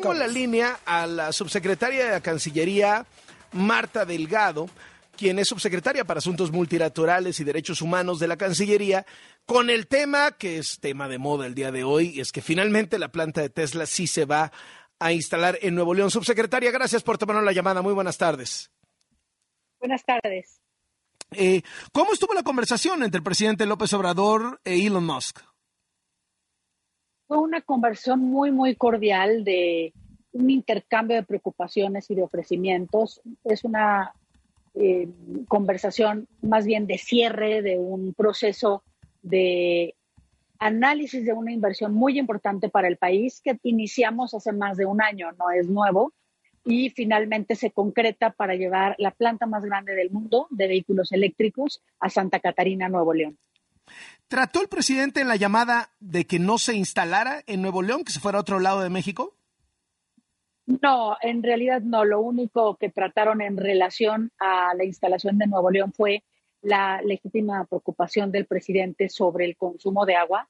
tengo 0.00 0.12
en 0.12 0.18
la 0.20 0.28
línea 0.28 0.78
a 0.86 1.06
la 1.06 1.32
subsecretaria 1.32 2.04
de 2.04 2.10
la 2.12 2.20
Cancillería, 2.20 3.04
Marta 3.52 4.04
Delgado, 4.04 4.68
quien 5.16 5.40
es 5.40 5.48
subsecretaria 5.48 6.04
para 6.04 6.18
Asuntos 6.18 6.52
Multilaterales 6.52 7.40
y 7.40 7.44
Derechos 7.44 7.82
Humanos 7.82 8.20
de 8.20 8.28
la 8.28 8.36
Cancillería, 8.36 9.04
con 9.44 9.70
el 9.70 9.88
tema 9.88 10.32
que 10.32 10.58
es 10.58 10.78
tema 10.78 11.08
de 11.08 11.18
moda 11.18 11.46
el 11.46 11.56
día 11.56 11.72
de 11.72 11.82
hoy, 11.82 12.12
y 12.14 12.20
es 12.20 12.30
que 12.30 12.42
finalmente 12.42 12.98
la 13.00 13.08
planta 13.08 13.40
de 13.40 13.50
Tesla 13.50 13.86
sí 13.86 14.06
se 14.06 14.24
va 14.24 14.52
a 15.00 15.12
instalar 15.12 15.58
en 15.62 15.74
Nuevo 15.74 15.94
León. 15.94 16.12
Subsecretaria, 16.12 16.70
gracias 16.70 17.02
por 17.02 17.18
tomarnos 17.18 17.44
la 17.44 17.52
llamada. 17.52 17.82
Muy 17.82 17.92
buenas 17.92 18.18
tardes. 18.18 18.70
Buenas 19.80 20.04
tardes. 20.04 20.60
Eh, 21.32 21.62
¿Cómo 21.92 22.12
estuvo 22.12 22.34
la 22.34 22.44
conversación 22.44 23.02
entre 23.02 23.18
el 23.18 23.24
presidente 23.24 23.66
López 23.66 23.92
Obrador 23.94 24.60
e 24.64 24.86
Elon 24.86 25.04
Musk? 25.04 25.40
Fue 27.28 27.36
una 27.36 27.60
conversación 27.60 28.20
muy, 28.20 28.50
muy 28.50 28.74
cordial 28.74 29.44
de 29.44 29.92
un 30.32 30.48
intercambio 30.48 31.16
de 31.16 31.22
preocupaciones 31.22 32.10
y 32.10 32.14
de 32.14 32.22
ofrecimientos. 32.22 33.20
Es 33.44 33.64
una 33.64 34.14
eh, 34.74 35.08
conversación 35.46 36.26
más 36.40 36.64
bien 36.64 36.86
de 36.86 36.96
cierre 36.96 37.60
de 37.60 37.78
un 37.78 38.14
proceso 38.14 38.82
de 39.22 39.94
análisis 40.58 41.26
de 41.26 41.34
una 41.34 41.52
inversión 41.52 41.92
muy 41.92 42.18
importante 42.18 42.70
para 42.70 42.88
el 42.88 42.96
país 42.96 43.42
que 43.42 43.58
iniciamos 43.62 44.32
hace 44.32 44.52
más 44.52 44.78
de 44.78 44.86
un 44.86 45.02
año, 45.02 45.30
no 45.32 45.50
es 45.50 45.68
nuevo, 45.68 46.14
y 46.64 46.88
finalmente 46.90 47.56
se 47.56 47.70
concreta 47.70 48.30
para 48.30 48.54
llevar 48.54 48.94
la 48.98 49.10
planta 49.10 49.44
más 49.44 49.64
grande 49.64 49.94
del 49.94 50.10
mundo 50.10 50.46
de 50.50 50.66
vehículos 50.66 51.12
eléctricos 51.12 51.82
a 52.00 52.08
Santa 52.08 52.40
Catarina, 52.40 52.88
Nuevo 52.88 53.12
León. 53.12 53.38
¿Trató 54.28 54.60
el 54.60 54.68
presidente 54.68 55.20
en 55.20 55.28
la 55.28 55.36
llamada 55.36 55.90
de 56.00 56.26
que 56.26 56.38
no 56.38 56.58
se 56.58 56.74
instalara 56.74 57.42
en 57.46 57.62
Nuevo 57.62 57.82
León, 57.82 58.04
que 58.04 58.12
se 58.12 58.20
fuera 58.20 58.38
a 58.38 58.42
otro 58.42 58.60
lado 58.60 58.80
de 58.80 58.90
México? 58.90 59.34
No, 60.66 61.16
en 61.22 61.42
realidad 61.42 61.80
no. 61.80 62.04
Lo 62.04 62.20
único 62.20 62.76
que 62.76 62.90
trataron 62.90 63.40
en 63.40 63.56
relación 63.56 64.32
a 64.38 64.74
la 64.74 64.84
instalación 64.84 65.38
de 65.38 65.46
Nuevo 65.46 65.70
León 65.70 65.92
fue 65.94 66.24
la 66.60 67.00
legítima 67.00 67.64
preocupación 67.64 68.30
del 68.30 68.46
presidente 68.46 69.08
sobre 69.08 69.46
el 69.46 69.56
consumo 69.56 70.04
de 70.04 70.16
agua 70.16 70.48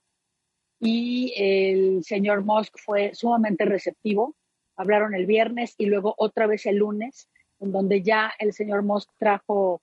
y 0.81 1.33
el 1.37 2.05
señor 2.05 2.45
Musk 2.45 2.79
fue 2.79 3.15
sumamente 3.15 3.65
receptivo. 3.65 4.35
Hablaron 4.77 5.15
el 5.15 5.27
viernes 5.27 5.75
y 5.79 5.87
luego 5.87 6.15
otra 6.19 6.47
vez 6.47 6.67
el 6.67 6.77
lunes, 6.77 7.29
en 7.61 7.73
donde 7.73 8.03
ya 8.03 8.33
el 8.39 8.53
señor 8.53 8.83
Musk 8.83 9.11
trajo 9.19 9.83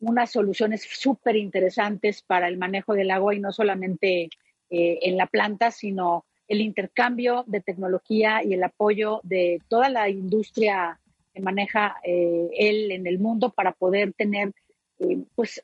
unas 0.00 0.30
soluciones 0.30 0.82
súper 0.82 1.36
interesantes 1.36 2.22
para 2.22 2.48
el 2.48 2.58
manejo 2.58 2.94
del 2.94 3.10
agua 3.10 3.34
y 3.34 3.40
no 3.40 3.52
solamente 3.52 4.28
eh, 4.70 4.98
en 5.02 5.16
la 5.16 5.26
planta, 5.26 5.70
sino 5.70 6.24
el 6.48 6.60
intercambio 6.60 7.44
de 7.46 7.60
tecnología 7.60 8.42
y 8.44 8.54
el 8.54 8.62
apoyo 8.62 9.20
de 9.24 9.60
toda 9.68 9.88
la 9.88 10.08
industria 10.08 11.00
que 11.34 11.40
maneja 11.40 11.96
eh, 12.04 12.48
él 12.56 12.92
en 12.92 13.06
el 13.06 13.18
mundo 13.18 13.50
para 13.50 13.72
poder 13.72 14.12
tener 14.12 14.52
eh, 14.98 15.18
pues 15.34 15.62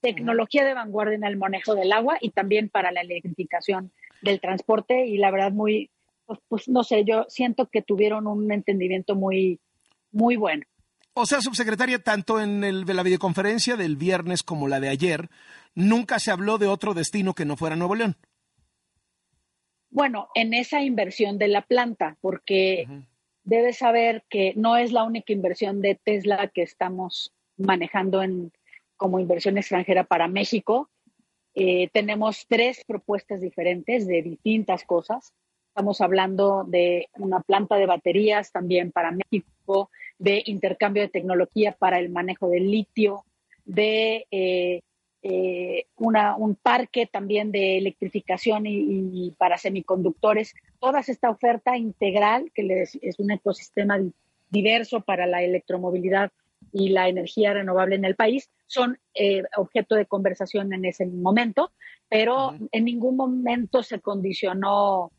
tecnología 0.00 0.64
de 0.64 0.74
vanguardia 0.74 1.14
en 1.14 1.24
el 1.24 1.36
manejo 1.36 1.74
del 1.74 1.92
agua 1.92 2.18
y 2.20 2.30
también 2.30 2.68
para 2.68 2.92
la 2.92 3.02
electrificación 3.02 3.92
del 4.20 4.40
transporte. 4.40 5.06
Y 5.06 5.18
la 5.18 5.30
verdad 5.30 5.52
muy 5.52 5.90
pues, 6.26 6.40
pues, 6.48 6.68
no 6.68 6.82
sé 6.82 7.04
yo 7.04 7.26
siento 7.28 7.68
que 7.68 7.82
tuvieron 7.82 8.26
un 8.26 8.50
entendimiento 8.52 9.14
muy 9.14 9.60
muy 10.12 10.36
bueno 10.36 10.64
o 11.14 11.26
sea 11.26 11.40
subsecretaria 11.40 11.98
tanto 11.98 12.40
en 12.40 12.64
el, 12.64 12.84
la 12.86 13.02
videoconferencia 13.02 13.76
del 13.76 13.96
viernes 13.96 14.42
como 14.42 14.68
la 14.68 14.80
de 14.80 14.88
ayer 14.88 15.28
nunca 15.74 16.18
se 16.18 16.30
habló 16.30 16.58
de 16.58 16.66
otro 16.66 16.94
destino 16.94 17.34
que 17.34 17.44
no 17.44 17.56
fuera 17.56 17.76
Nuevo 17.76 17.94
León 17.94 18.16
bueno 19.90 20.28
en 20.34 20.54
esa 20.54 20.82
inversión 20.82 21.38
de 21.38 21.48
la 21.48 21.62
planta 21.62 22.16
porque 22.20 22.86
debes 23.44 23.78
saber 23.78 24.24
que 24.28 24.52
no 24.56 24.76
es 24.76 24.92
la 24.92 25.04
única 25.04 25.32
inversión 25.32 25.80
de 25.80 25.94
Tesla 25.94 26.48
que 26.48 26.62
estamos 26.62 27.32
manejando 27.56 28.22
en 28.22 28.52
como 28.96 29.18
inversión 29.18 29.58
extranjera 29.58 30.04
para 30.04 30.28
México. 30.28 30.88
Eh, 31.54 31.88
tenemos 31.92 32.46
tres 32.48 32.84
propuestas 32.86 33.40
diferentes 33.40 34.06
de 34.06 34.22
distintas 34.22 34.84
cosas. 34.84 35.32
Estamos 35.68 36.00
hablando 36.00 36.64
de 36.64 37.08
una 37.14 37.40
planta 37.40 37.76
de 37.76 37.86
baterías 37.86 38.52
también 38.52 38.92
para 38.92 39.10
México, 39.10 39.90
de 40.18 40.42
intercambio 40.46 41.02
de 41.02 41.08
tecnología 41.08 41.72
para 41.72 41.98
el 41.98 42.10
manejo 42.10 42.48
del 42.48 42.70
litio, 42.70 43.24
de 43.64 44.26
eh, 44.30 44.82
eh, 45.22 45.86
una, 45.96 46.36
un 46.36 46.56
parque 46.56 47.06
también 47.06 47.52
de 47.52 47.78
electrificación 47.78 48.64
y, 48.66 49.32
para 49.38 49.58
semiconductores. 49.58 50.54
Toda 50.80 51.00
esta 51.00 51.30
oferta 51.30 51.76
integral, 51.76 52.50
que 52.54 52.82
es 52.82 53.18
un 53.18 53.30
ecosistema 53.30 53.98
diverso 54.50 55.00
para 55.00 55.26
la 55.26 55.42
electromovilidad 55.42 56.30
y 56.72 56.90
la 56.90 57.08
energía 57.08 57.54
renovable 57.54 57.96
en 57.96 58.04
el 58.04 58.14
país 58.14 58.50
son 58.66 58.98
eh, 59.14 59.42
objeto 59.56 59.94
de 59.94 60.06
conversación 60.06 60.72
en 60.72 60.84
ese 60.84 61.06
momento, 61.06 61.72
pero 62.08 62.54
en 62.70 62.84
ningún 62.84 63.16
momento 63.16 63.82
se 63.82 64.00
condicionó 64.00 65.10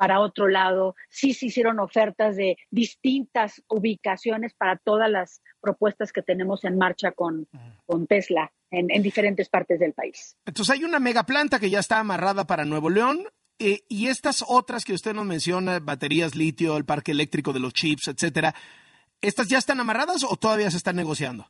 para 0.00 0.20
otro 0.20 0.48
lado. 0.48 0.94
Sí 1.10 1.34
se 1.34 1.46
hicieron 1.46 1.78
ofertas 1.78 2.34
de 2.34 2.56
distintas 2.70 3.62
ubicaciones 3.68 4.54
para 4.54 4.78
todas 4.78 5.10
las 5.10 5.42
propuestas 5.60 6.10
que 6.10 6.22
tenemos 6.22 6.64
en 6.64 6.78
marcha 6.78 7.12
con, 7.12 7.46
con 7.84 8.06
Tesla 8.06 8.50
en, 8.70 8.90
en, 8.90 9.02
diferentes 9.02 9.50
partes 9.50 9.78
del 9.78 9.92
país. 9.92 10.38
Entonces 10.46 10.74
hay 10.74 10.84
una 10.84 11.00
mega 11.00 11.24
planta 11.24 11.60
que 11.60 11.68
ya 11.68 11.80
está 11.80 11.98
amarrada 11.98 12.46
para 12.46 12.64
Nuevo 12.64 12.88
León. 12.88 13.26
Eh, 13.58 13.82
y 13.90 14.06
estas 14.06 14.42
otras 14.48 14.86
que 14.86 14.94
usted 14.94 15.12
nos 15.12 15.26
menciona, 15.26 15.80
baterías 15.80 16.34
litio, 16.34 16.78
el 16.78 16.86
parque 16.86 17.12
eléctrico 17.12 17.52
de 17.52 17.60
los 17.60 17.74
chips, 17.74 18.08
etcétera, 18.08 18.54
¿Estas 19.22 19.48
ya 19.48 19.58
están 19.58 19.80
amarradas 19.80 20.24
o 20.24 20.34
todavía 20.36 20.70
se 20.70 20.78
están 20.78 20.96
negociando? 20.96 21.46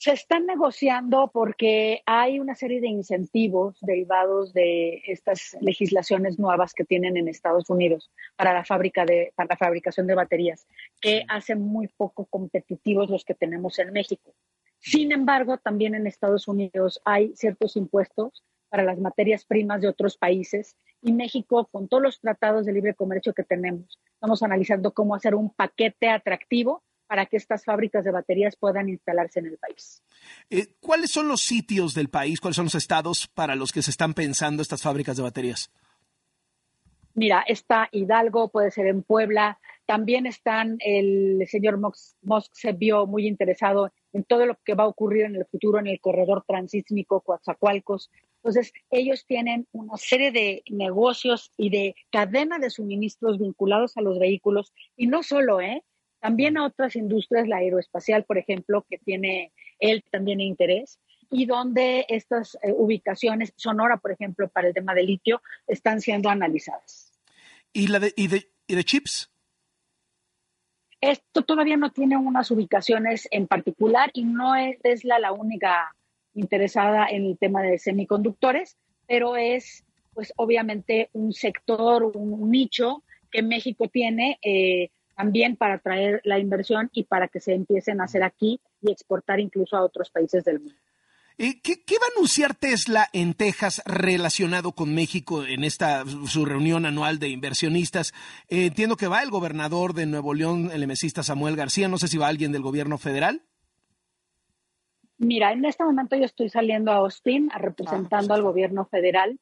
Se 0.00 0.12
están 0.12 0.46
negociando 0.46 1.30
porque 1.30 2.00
hay 2.06 2.40
una 2.40 2.54
serie 2.54 2.80
de 2.80 2.88
incentivos 2.88 3.76
derivados 3.82 4.54
de 4.54 5.02
estas 5.06 5.58
legislaciones 5.60 6.38
nuevas 6.38 6.72
que 6.72 6.86
tienen 6.86 7.18
en 7.18 7.28
Estados 7.28 7.68
Unidos 7.68 8.10
para 8.34 8.54
la 8.54 8.64
fábrica 8.64 9.04
de 9.04 9.34
para 9.36 9.48
la 9.50 9.56
fabricación 9.58 10.06
de 10.06 10.14
baterías 10.14 10.66
que 11.02 11.26
hacen 11.28 11.60
muy 11.60 11.88
poco 11.88 12.24
competitivos 12.24 13.10
los 13.10 13.26
que 13.26 13.34
tenemos 13.34 13.78
en 13.78 13.92
México. 13.92 14.32
Sin 14.78 15.12
embargo, 15.12 15.58
también 15.58 15.94
en 15.94 16.06
Estados 16.06 16.48
Unidos 16.48 17.02
hay 17.04 17.36
ciertos 17.36 17.76
impuestos 17.76 18.42
para 18.70 18.84
las 18.84 18.98
materias 18.98 19.44
primas 19.44 19.82
de 19.82 19.88
otros 19.88 20.16
países 20.16 20.76
y 21.02 21.12
México, 21.12 21.68
con 21.70 21.88
todos 21.88 22.02
los 22.02 22.20
tratados 22.20 22.64
de 22.64 22.72
libre 22.72 22.94
comercio 22.94 23.34
que 23.34 23.44
tenemos, 23.44 24.00
estamos 24.14 24.42
analizando 24.42 24.94
cómo 24.94 25.14
hacer 25.14 25.34
un 25.34 25.50
paquete 25.50 26.08
atractivo 26.08 26.82
para 27.10 27.26
que 27.26 27.38
estas 27.38 27.64
fábricas 27.64 28.04
de 28.04 28.12
baterías 28.12 28.54
puedan 28.54 28.88
instalarse 28.88 29.40
en 29.40 29.46
el 29.46 29.58
país. 29.58 30.00
Eh, 30.48 30.76
¿Cuáles 30.78 31.10
son 31.10 31.26
los 31.26 31.40
sitios 31.40 31.92
del 31.92 32.08
país, 32.08 32.40
cuáles 32.40 32.54
son 32.54 32.66
los 32.66 32.76
estados 32.76 33.26
para 33.26 33.56
los 33.56 33.72
que 33.72 33.82
se 33.82 33.90
están 33.90 34.14
pensando 34.14 34.62
estas 34.62 34.82
fábricas 34.82 35.16
de 35.16 35.24
baterías? 35.24 35.72
Mira, 37.14 37.42
está 37.48 37.88
Hidalgo, 37.90 38.52
puede 38.52 38.70
ser 38.70 38.86
en 38.86 39.02
Puebla, 39.02 39.58
también 39.86 40.24
están, 40.24 40.76
el 40.78 41.44
señor 41.48 41.80
Musk 41.80 42.52
se 42.52 42.74
vio 42.74 43.08
muy 43.08 43.26
interesado 43.26 43.92
en 44.12 44.22
todo 44.22 44.46
lo 44.46 44.56
que 44.64 44.74
va 44.74 44.84
a 44.84 44.86
ocurrir 44.86 45.24
en 45.24 45.34
el 45.34 45.46
futuro 45.46 45.80
en 45.80 45.88
el 45.88 45.98
corredor 45.98 46.44
transísmico 46.46 47.22
Coatzacoalcos. 47.22 48.08
Entonces, 48.36 48.72
ellos 48.88 49.26
tienen 49.26 49.66
una 49.72 49.96
serie 49.96 50.30
de 50.30 50.62
negocios 50.70 51.50
y 51.56 51.70
de 51.70 51.96
cadena 52.12 52.60
de 52.60 52.70
suministros 52.70 53.40
vinculados 53.40 53.96
a 53.96 54.00
los 54.00 54.20
vehículos 54.20 54.72
y 54.96 55.08
no 55.08 55.24
solo, 55.24 55.60
¿eh? 55.60 55.82
También 56.20 56.56
a 56.58 56.66
otras 56.66 56.96
industrias, 56.96 57.48
la 57.48 57.56
aeroespacial, 57.56 58.24
por 58.24 58.38
ejemplo, 58.38 58.84
que 58.88 58.98
tiene 58.98 59.52
él 59.78 60.04
también 60.10 60.40
interés 60.40 60.98
y 61.30 61.46
donde 61.46 62.04
estas 62.08 62.56
eh, 62.62 62.72
ubicaciones, 62.76 63.52
Sonora, 63.56 63.96
por 63.98 64.12
ejemplo, 64.12 64.48
para 64.48 64.68
el 64.68 64.74
tema 64.74 64.94
de 64.94 65.04
litio, 65.04 65.42
están 65.66 66.00
siendo 66.00 66.28
analizadas. 66.28 67.12
¿Y, 67.72 67.86
la 67.86 68.00
de, 68.00 68.12
y, 68.16 68.28
de, 68.28 68.50
y 68.66 68.74
de 68.74 68.84
chips? 68.84 69.30
Esto 71.00 71.42
todavía 71.42 71.76
no 71.76 71.92
tiene 71.92 72.16
unas 72.16 72.50
ubicaciones 72.50 73.26
en 73.30 73.46
particular 73.46 74.10
y 74.12 74.24
no 74.24 74.54
es 74.54 74.78
Tesla 74.80 75.18
la 75.18 75.32
única 75.32 75.94
interesada 76.34 77.06
en 77.08 77.24
el 77.24 77.38
tema 77.38 77.62
de 77.62 77.78
semiconductores, 77.78 78.76
pero 79.06 79.36
es 79.36 79.84
pues 80.12 80.32
obviamente 80.36 81.08
un 81.12 81.32
sector, 81.32 82.04
un, 82.04 82.50
nicho 82.50 83.02
que 83.30 83.42
México 83.42 83.88
tiene 83.88 84.38
eh, 84.42 84.90
también 85.20 85.56
para 85.56 85.74
atraer 85.74 86.22
la 86.24 86.38
inversión 86.38 86.88
y 86.94 87.04
para 87.04 87.28
que 87.28 87.40
se 87.40 87.52
empiecen 87.52 88.00
a 88.00 88.04
hacer 88.04 88.22
aquí 88.22 88.58
y 88.80 88.90
exportar 88.90 89.38
incluso 89.38 89.76
a 89.76 89.84
otros 89.84 90.10
países 90.10 90.44
del 90.44 90.60
mundo. 90.60 90.80
¿Qué, 91.36 91.96
va 91.98 92.06
a 92.06 92.16
anunciar 92.16 92.54
Tesla 92.54 93.06
en 93.12 93.34
Texas 93.34 93.82
relacionado 93.84 94.72
con 94.72 94.94
México 94.94 95.44
en 95.44 95.64
esta 95.64 96.04
su 96.26 96.44
reunión 96.44 96.86
anual 96.86 97.18
de 97.18 97.28
inversionistas? 97.28 98.12
Eh, 98.48 98.66
entiendo 98.66 98.96
que 98.96 99.08
va 99.08 99.22
el 99.22 99.30
gobernador 99.30 99.92
de 99.94 100.06
Nuevo 100.06 100.32
León, 100.32 100.70
el 100.72 100.82
emesista 100.82 101.22
Samuel 101.22 101.56
García. 101.56 101.88
No 101.88 101.98
sé 101.98 102.08
si 102.08 102.18
va 102.18 102.28
alguien 102.28 102.52
del 102.52 102.62
gobierno 102.62 102.98
federal. 102.98 103.42
Mira, 105.18 105.52
en 105.52 105.64
este 105.66 105.84
momento 105.84 106.16
yo 106.16 106.24
estoy 106.24 106.48
saliendo 106.48 106.92
a 106.92 106.96
Austin 106.96 107.50
representando 107.50 108.16
ah, 108.16 108.36
pues 108.36 108.38
al 108.38 108.42
gobierno 108.42 108.86
federal 108.86 109.38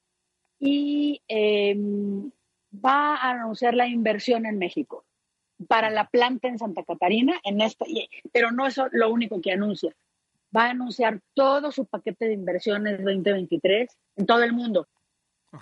y 0.59 1.23
em, 1.29 2.31
va 2.73 3.17
a 3.17 3.31
anunciar 3.31 3.75
la 3.75 3.87
inversión 3.87 4.47
en 4.47 4.59
México 4.59 5.05
para 5.67 5.91
la 5.91 6.09
planta 6.09 6.49
en 6.49 6.59
Santa 6.59 6.85
Catarina, 6.85 7.41
en 7.43 7.61
esta, 7.61 7.85
pero 8.33 8.53
no 8.53 8.67
es 8.67 8.81
lo 8.93 9.11
único 9.11 9.41
que 9.41 9.53
anuncia. 9.53 9.95
Va 10.57 10.67
a 10.67 10.71
anunciar 10.71 11.21
todo 11.35 11.73
su 11.73 11.87
paquete 11.87 12.27
de 12.27 12.35
inversiones 12.35 13.05
2023 13.05 13.91
en 14.17 14.27
todo 14.27 14.43
el 14.43 14.53
mundo. 14.53 14.87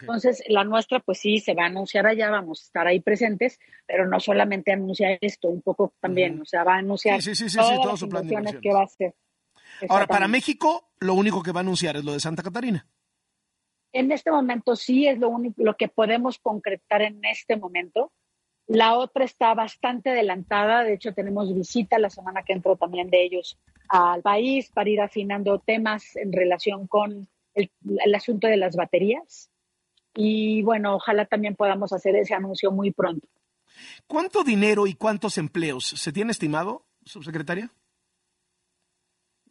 Entonces, 0.01 0.43
la 0.49 0.65
nuestra, 0.65 0.99
pues 1.01 1.19
sí, 1.19 1.39
se 1.39 1.55
va 1.55 1.65
a 1.65 1.67
anunciar 1.67 2.07
allá, 2.07 2.29
vamos 2.29 2.61
a 2.61 2.65
estar 2.65 2.87
ahí 2.87 3.01
presentes, 3.01 3.59
pero 3.87 4.07
no 4.09 4.19
solamente 4.19 4.73
anuncia 4.73 5.17
esto, 5.21 5.49
un 5.49 5.63
poco 5.63 5.95
también, 6.01 6.41
o 6.41 6.45
sea, 6.45 6.65
va 6.65 6.75
a 6.75 6.79
anunciar 6.79 7.23
sí, 7.23 7.37
sí, 7.37 7.49
sí, 7.49 7.57
todas 7.57 7.87
las 7.87 8.01
su 8.01 8.09
que 8.61 8.73
va 8.73 8.81
a 8.81 8.85
hacer. 8.85 9.15
Ahora, 9.89 10.07
para 10.07 10.27
México, 10.27 10.91
lo 10.99 11.15
único 11.15 11.43
que 11.43 11.53
va 11.53 11.61
a 11.61 11.63
anunciar 11.63 11.97
es 11.97 12.05
lo 12.05 12.13
de 12.13 12.21
Santa 12.21 12.43
Catarina. 12.43 12.87
En 13.93 14.11
este 14.11 14.31
momento 14.31 14.75
sí 14.75 15.07
es 15.07 15.19
lo 15.19 15.29
único, 15.29 15.63
lo 15.63 15.77
que 15.77 15.89
podemos 15.89 16.39
concretar 16.39 17.03
en 17.03 17.25
este 17.25 17.57
momento. 17.57 18.13
La 18.67 18.97
otra 18.97 19.25
está 19.25 19.55
bastante 19.55 20.11
adelantada, 20.11 20.83
de 20.83 20.95
hecho 20.95 21.15
tenemos 21.15 21.55
visita 21.55 21.99
la 21.99 22.11
semana 22.11 22.43
que 22.43 22.53
entró 22.53 22.77
también 22.77 23.11
de 23.11 23.23
ellos 23.23 23.59
al 23.89 24.23
país 24.23 24.71
para 24.73 24.91
ir 24.91 25.01
afinando 25.01 25.61
temas 25.61 26.17
en 26.17 26.33
relación 26.33 26.87
con 26.89 27.29
el, 27.55 27.71
el 28.05 28.15
asunto 28.15 28.49
de 28.49 28.57
las 28.57 28.75
baterías 28.75 29.51
y 30.17 30.63
bueno, 30.63 30.97
ojalá 30.97 31.27
también 31.27 31.55
podamos 31.55 31.93
hacer 31.93 32.17
ese 32.17 32.35
anuncio 32.35 32.73
muy 32.73 32.91
pronto. 32.91 33.29
¿Cuánto 34.07 34.43
dinero 34.43 34.87
y 34.87 34.95
cuántos 34.95 35.39
empleos 35.39 35.85
se 35.85 36.13
tiene 36.13 36.33
estimado, 36.33 36.85
subsecretaria? 37.05 37.71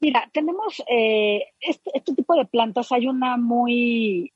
Mira, 0.02 0.30
tenemos 0.34 0.84
eh, 0.90 1.54
este, 1.60 1.92
este, 1.94 2.16
tipo 2.16 2.36
de 2.36 2.46
plantas. 2.46 2.92
Hay 2.92 3.08
una 3.08 3.38
muy, 3.38 4.34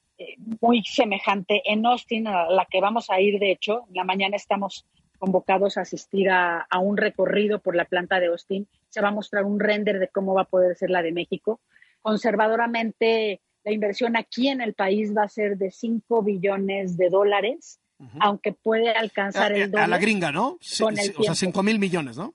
muy 0.61 0.83
semejante 0.83 1.61
en 1.65 1.85
Austin, 1.85 2.27
a 2.27 2.49
la 2.49 2.65
que 2.65 2.81
vamos 2.81 3.09
a 3.09 3.19
ir, 3.19 3.39
de 3.39 3.51
hecho. 3.51 3.85
En 3.89 3.95
la 3.95 4.03
mañana 4.03 4.35
estamos 4.35 4.85
convocados 5.17 5.77
a 5.77 5.81
asistir 5.81 6.29
a, 6.29 6.61
a, 6.61 6.79
un 6.79 6.97
recorrido 6.97 7.59
por 7.59 7.75
la 7.75 7.85
planta 7.85 8.19
de 8.19 8.27
Austin. 8.27 8.67
Se 8.89 9.01
va 9.01 9.09
a 9.09 9.11
mostrar 9.11 9.43
un 9.43 9.59
render 9.59 9.99
de 9.99 10.07
cómo 10.07 10.33
va 10.33 10.43
a 10.43 10.45
poder 10.45 10.75
ser 10.75 10.89
la 10.89 11.01
de 11.01 11.11
México. 11.11 11.59
Conservadoramente 12.01 13.41
la 13.63 13.71
inversión 13.71 14.15
aquí 14.15 14.47
en 14.47 14.61
el 14.61 14.73
país 14.73 15.15
va 15.15 15.23
a 15.23 15.29
ser 15.29 15.57
de 15.57 15.71
5 15.71 16.23
billones 16.23 16.97
de 16.97 17.09
dólares, 17.09 17.79
aunque 18.19 18.53
puede 18.53 18.91
alcanzar 18.91 19.51
el 19.51 19.69
doble. 19.69 19.83
A 19.83 19.87
la 19.87 19.97
gringa, 19.97 20.31
¿no? 20.31 20.51
o 20.51 20.57
sea, 20.61 21.35
5 21.35 21.63
mil 21.63 21.79
millones, 21.79 22.17
¿no? 22.17 22.33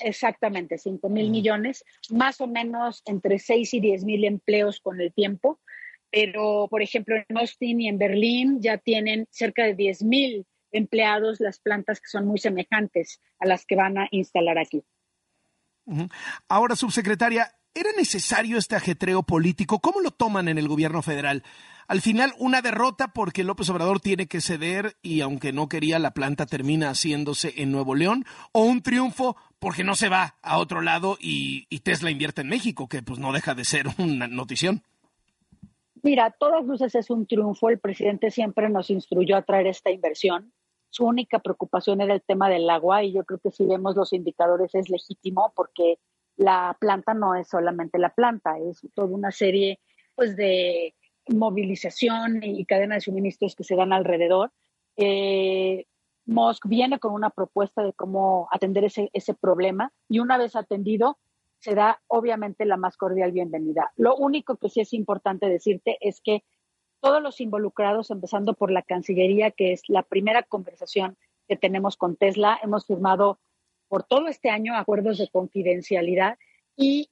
Exactamente, 0.00 0.78
5 0.78 1.08
mil 1.08 1.30
millones, 1.30 1.84
más 2.10 2.40
o 2.40 2.46
menos 2.46 3.02
entre 3.04 3.38
6 3.38 3.74
y 3.74 3.80
10 3.80 4.04
mil 4.04 4.24
empleos 4.24 4.80
con 4.80 5.00
el 5.00 5.12
tiempo. 5.12 5.58
Pero, 6.10 6.68
por 6.70 6.82
ejemplo, 6.82 7.16
en 7.16 7.36
Austin 7.36 7.80
y 7.80 7.88
en 7.88 7.98
Berlín 7.98 8.60
ya 8.60 8.78
tienen 8.78 9.26
cerca 9.30 9.64
de 9.64 9.74
10 9.74 10.04
mil 10.04 10.46
empleados 10.70 11.40
las 11.40 11.58
plantas 11.58 12.00
que 12.00 12.08
son 12.08 12.26
muy 12.26 12.38
semejantes 12.38 13.20
a 13.38 13.46
las 13.46 13.64
que 13.64 13.76
van 13.76 13.98
a 13.98 14.08
instalar 14.10 14.58
aquí. 14.58 14.84
Ahora, 16.48 16.76
subsecretaria, 16.76 17.50
¿Era 17.78 17.90
necesario 17.96 18.58
este 18.58 18.74
ajetreo 18.74 19.22
político? 19.22 19.78
¿Cómo 19.78 20.00
lo 20.00 20.10
toman 20.10 20.48
en 20.48 20.58
el 20.58 20.66
gobierno 20.66 21.00
federal? 21.00 21.44
Al 21.86 22.00
final, 22.00 22.34
una 22.38 22.60
derrota 22.60 23.12
porque 23.12 23.44
López 23.44 23.68
Obrador 23.70 24.00
tiene 24.00 24.26
que 24.26 24.40
ceder 24.40 24.96
y 25.00 25.20
aunque 25.20 25.52
no 25.52 25.68
quería, 25.68 26.00
la 26.00 26.12
planta 26.12 26.46
termina 26.46 26.90
haciéndose 26.90 27.54
en 27.58 27.70
Nuevo 27.70 27.94
León, 27.94 28.24
o 28.50 28.64
un 28.64 28.82
triunfo 28.82 29.36
porque 29.60 29.84
no 29.84 29.94
se 29.94 30.08
va 30.08 30.34
a 30.42 30.58
otro 30.58 30.80
lado 30.80 31.18
y, 31.20 31.66
Tesla 31.84 32.10
invierte 32.10 32.40
en 32.40 32.48
México, 32.48 32.88
que 32.88 33.00
pues 33.02 33.20
no 33.20 33.32
deja 33.32 33.54
de 33.54 33.64
ser 33.64 33.86
una 33.98 34.26
notición. 34.26 34.82
Mira, 36.08 36.24
a 36.24 36.30
todas 36.30 36.64
luces 36.64 36.94
es 36.94 37.10
un 37.10 37.26
triunfo. 37.26 37.68
El 37.68 37.80
presidente 37.80 38.30
siempre 38.30 38.70
nos 38.70 38.88
instruyó 38.88 39.36
a 39.36 39.42
traer 39.42 39.66
esta 39.66 39.90
inversión. 39.90 40.54
Su 40.88 41.04
única 41.04 41.40
preocupación 41.40 42.00
era 42.00 42.14
el 42.14 42.22
tema 42.22 42.48
del 42.48 42.70
agua 42.70 43.04
y 43.04 43.12
yo 43.12 43.26
creo 43.26 43.38
que 43.40 43.50
si 43.50 43.66
vemos 43.66 43.94
los 43.94 44.14
indicadores 44.14 44.74
es 44.74 44.88
legítimo 44.88 45.52
porque 45.54 45.98
la 46.38 46.74
planta 46.80 47.12
no 47.12 47.34
es 47.34 47.48
solamente 47.48 47.98
la 47.98 48.14
planta, 48.14 48.56
es 48.58 48.80
toda 48.94 49.08
una 49.08 49.30
serie 49.32 49.80
pues, 50.14 50.34
de 50.34 50.94
movilización 51.28 52.42
y 52.42 52.64
cadena 52.64 52.94
de 52.94 53.02
suministros 53.02 53.54
que 53.54 53.64
se 53.64 53.76
dan 53.76 53.92
alrededor. 53.92 54.50
Eh, 54.96 55.84
Musk 56.24 56.66
viene 56.68 56.98
con 56.98 57.12
una 57.12 57.28
propuesta 57.28 57.82
de 57.82 57.92
cómo 57.92 58.48
atender 58.50 58.84
ese, 58.84 59.10
ese 59.12 59.34
problema 59.34 59.92
y 60.08 60.20
una 60.20 60.38
vez 60.38 60.56
atendido, 60.56 61.18
se 61.60 61.74
da 61.74 62.00
obviamente 62.06 62.64
la 62.64 62.76
más 62.76 62.96
cordial 62.96 63.32
bienvenida. 63.32 63.92
Lo 63.96 64.16
único 64.16 64.56
que 64.56 64.68
sí 64.68 64.80
es 64.80 64.92
importante 64.92 65.48
decirte 65.48 65.98
es 66.00 66.20
que 66.20 66.44
todos 67.00 67.22
los 67.22 67.40
involucrados, 67.40 68.10
empezando 68.10 68.54
por 68.54 68.70
la 68.70 68.82
Cancillería, 68.82 69.50
que 69.50 69.72
es 69.72 69.82
la 69.88 70.02
primera 70.02 70.42
conversación 70.42 71.16
que 71.48 71.56
tenemos 71.56 71.96
con 71.96 72.16
Tesla, 72.16 72.58
hemos 72.62 72.86
firmado 72.86 73.38
por 73.88 74.02
todo 74.02 74.28
este 74.28 74.50
año 74.50 74.76
acuerdos 74.76 75.18
de 75.18 75.28
confidencialidad 75.28 76.38
y 76.76 77.10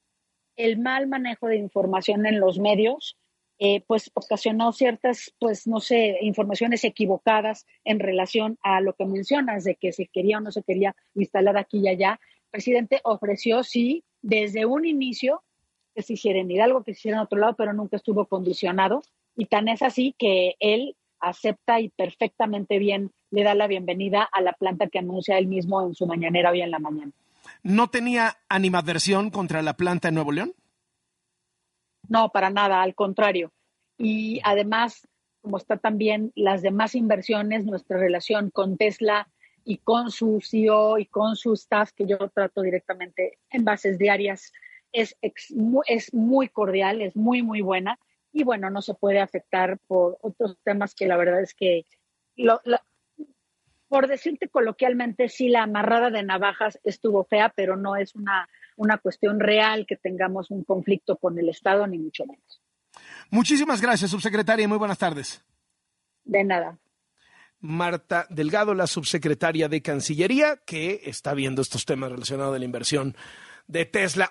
el 0.56 0.78
mal 0.78 1.06
manejo 1.06 1.48
de 1.48 1.56
información 1.56 2.26
en 2.26 2.40
los 2.40 2.58
medios, 2.58 3.16
eh, 3.58 3.82
pues 3.86 4.10
ocasionó 4.14 4.72
ciertas, 4.72 5.34
pues 5.38 5.66
no 5.66 5.80
sé, 5.80 6.18
informaciones 6.20 6.84
equivocadas 6.84 7.66
en 7.84 8.00
relación 8.00 8.58
a 8.62 8.80
lo 8.80 8.94
que 8.94 9.06
mencionas 9.06 9.64
de 9.64 9.76
que 9.76 9.92
se 9.92 10.06
quería 10.06 10.38
o 10.38 10.40
no 10.40 10.52
se 10.52 10.62
quería 10.62 10.94
instalar 11.14 11.56
aquí 11.56 11.78
y 11.78 11.88
allá. 11.88 12.20
El 12.44 12.50
presidente 12.50 13.00
ofreció, 13.04 13.62
sí, 13.62 14.04
desde 14.26 14.66
un 14.66 14.84
inicio 14.84 15.42
que 15.94 16.02
se 16.02 16.14
hiciera 16.14 16.40
en 16.40 16.50
Hidalgo, 16.50 16.82
que 16.82 16.92
se 16.92 16.98
hiciera 16.98 17.18
en 17.18 17.22
otro 17.22 17.38
lado, 17.38 17.54
pero 17.54 17.72
nunca 17.72 17.96
estuvo 17.96 18.26
condicionado. 18.26 19.02
Y 19.36 19.46
tan 19.46 19.68
es 19.68 19.82
así 19.82 20.14
que 20.18 20.56
él 20.58 20.96
acepta 21.20 21.80
y 21.80 21.90
perfectamente 21.90 22.78
bien 22.78 23.12
le 23.30 23.44
da 23.44 23.54
la 23.54 23.68
bienvenida 23.68 24.28
a 24.30 24.40
la 24.40 24.52
planta 24.52 24.88
que 24.88 24.98
anuncia 24.98 25.38
él 25.38 25.46
mismo 25.46 25.80
en 25.86 25.94
su 25.94 26.06
mañanera 26.06 26.50
hoy 26.50 26.60
en 26.60 26.72
la 26.72 26.80
mañana. 26.80 27.12
¿No 27.62 27.88
tenía 27.88 28.36
animadversión 28.48 29.30
contra 29.30 29.62
la 29.62 29.76
planta 29.76 30.08
en 30.08 30.14
Nuevo 30.14 30.32
León? 30.32 30.54
No, 32.08 32.30
para 32.30 32.50
nada, 32.50 32.82
al 32.82 32.96
contrario. 32.96 33.52
Y 33.96 34.40
además, 34.42 35.06
como 35.40 35.56
está 35.56 35.76
también 35.76 36.32
las 36.34 36.62
demás 36.62 36.96
inversiones, 36.96 37.64
nuestra 37.64 37.96
relación 37.96 38.50
con 38.50 38.76
Tesla 38.76 39.28
y 39.68 39.78
con 39.78 40.12
su 40.12 40.40
CEO 40.40 40.96
y 40.96 41.06
con 41.06 41.34
su 41.34 41.52
staff, 41.54 41.90
que 41.92 42.06
yo 42.06 42.16
trato 42.32 42.62
directamente 42.62 43.38
en 43.50 43.64
bases 43.64 43.98
diarias, 43.98 44.52
es, 44.92 45.16
es 45.20 46.14
muy 46.14 46.48
cordial, 46.48 47.02
es 47.02 47.16
muy, 47.16 47.42
muy 47.42 47.60
buena 47.62 47.98
y 48.32 48.44
bueno, 48.44 48.70
no 48.70 48.80
se 48.80 48.94
puede 48.94 49.18
afectar 49.18 49.78
por 49.88 50.18
otros 50.22 50.56
temas 50.62 50.94
que 50.94 51.06
la 51.06 51.16
verdad 51.16 51.42
es 51.42 51.52
que, 51.52 51.84
por 53.88 54.06
decirte 54.06 54.48
coloquialmente, 54.48 55.28
sí, 55.28 55.48
la 55.48 55.64
amarrada 55.64 56.10
de 56.10 56.22
navajas 56.22 56.78
estuvo 56.84 57.24
fea, 57.24 57.52
pero 57.54 57.76
no 57.76 57.96
es 57.96 58.14
una, 58.14 58.48
una 58.76 58.98
cuestión 58.98 59.40
real 59.40 59.84
que 59.84 59.96
tengamos 59.96 60.52
un 60.52 60.62
conflicto 60.62 61.16
con 61.16 61.38
el 61.40 61.48
Estado, 61.48 61.88
ni 61.88 61.98
mucho 61.98 62.24
menos. 62.24 62.62
Muchísimas 63.30 63.82
gracias, 63.82 64.12
subsecretaria, 64.12 64.64
y 64.64 64.68
muy 64.68 64.78
buenas 64.78 64.98
tardes. 64.98 65.44
De 66.24 66.44
nada. 66.44 66.78
Marta 67.60 68.26
Delgado, 68.30 68.74
la 68.74 68.86
subsecretaria 68.86 69.68
de 69.68 69.82
Cancillería, 69.82 70.60
que 70.64 71.02
está 71.04 71.34
viendo 71.34 71.62
estos 71.62 71.84
temas 71.84 72.10
relacionados 72.10 72.52
de 72.52 72.58
la 72.58 72.64
inversión 72.64 73.16
de 73.66 73.84
Tesla. 73.84 74.24